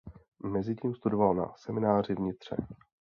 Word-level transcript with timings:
Mezitím 0.45 0.95
studoval 0.95 1.33
na 1.33 1.53
semináři 1.57 2.15
v 2.15 2.19
Nitře. 2.19 2.55